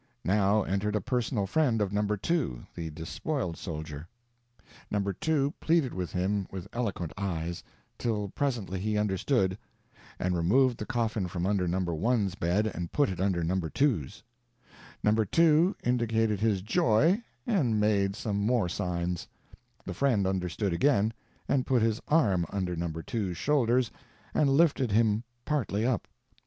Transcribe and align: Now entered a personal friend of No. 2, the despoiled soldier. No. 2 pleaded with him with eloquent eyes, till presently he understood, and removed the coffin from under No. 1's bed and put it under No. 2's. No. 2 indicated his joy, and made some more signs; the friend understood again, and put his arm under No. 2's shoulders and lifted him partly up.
Now 0.25 0.63
entered 0.63 0.95
a 0.95 0.99
personal 1.01 1.45
friend 1.45 1.79
of 1.79 1.93
No. 1.93 2.01
2, 2.01 2.65
the 2.73 2.89
despoiled 2.89 3.55
soldier. 3.55 4.07
No. 4.89 4.99
2 4.99 5.53
pleaded 5.59 5.93
with 5.93 6.11
him 6.13 6.47
with 6.49 6.67
eloquent 6.73 7.13
eyes, 7.19 7.61
till 7.99 8.29
presently 8.29 8.79
he 8.79 8.97
understood, 8.97 9.59
and 10.17 10.35
removed 10.35 10.79
the 10.79 10.87
coffin 10.87 11.27
from 11.27 11.45
under 11.45 11.67
No. 11.67 11.79
1's 11.81 12.33
bed 12.33 12.65
and 12.65 12.91
put 12.91 13.09
it 13.09 13.19
under 13.21 13.43
No. 13.43 13.57
2's. 13.57 14.23
No. 15.03 15.13
2 15.23 15.75
indicated 15.83 16.39
his 16.39 16.63
joy, 16.63 17.21
and 17.45 17.79
made 17.79 18.15
some 18.15 18.37
more 18.43 18.67
signs; 18.67 19.27
the 19.85 19.93
friend 19.93 20.25
understood 20.25 20.73
again, 20.73 21.13
and 21.47 21.67
put 21.67 21.83
his 21.83 22.01
arm 22.07 22.47
under 22.49 22.75
No. 22.75 22.87
2's 22.87 23.37
shoulders 23.37 23.91
and 24.33 24.49
lifted 24.49 24.93
him 24.93 25.25
partly 25.45 25.85
up. 25.85 26.07